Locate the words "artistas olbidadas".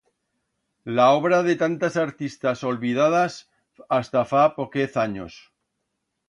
2.03-3.37